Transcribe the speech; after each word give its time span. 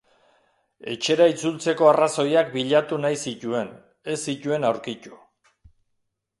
Etxera 0.93 1.27
itzultzeko 1.33 1.89
arrazoiak 1.91 2.49
bilatu 2.55 3.01
nahi 3.05 3.21
zituen, 3.27 3.71
ez 4.15 4.19
zituen 4.33 4.69
aurkitu. 4.73 5.23